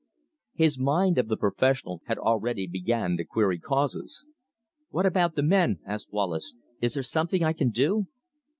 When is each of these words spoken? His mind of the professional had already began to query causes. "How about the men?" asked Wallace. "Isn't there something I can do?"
His 0.55 0.79
mind 0.79 1.19
of 1.19 1.27
the 1.27 1.37
professional 1.37 2.01
had 2.07 2.17
already 2.17 2.65
began 2.65 3.17
to 3.17 3.23
query 3.23 3.59
causes. 3.59 4.25
"How 4.91 5.01
about 5.01 5.35
the 5.35 5.43
men?" 5.43 5.77
asked 5.85 6.11
Wallace. 6.11 6.55
"Isn't 6.81 6.95
there 6.97 7.03
something 7.03 7.43
I 7.43 7.53
can 7.53 7.69
do?" 7.69 8.07